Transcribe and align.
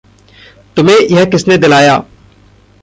तुम्हे 0.75 0.95
यह 1.11 1.25
किसने 1.25 1.57
दिलाया? 1.57 2.03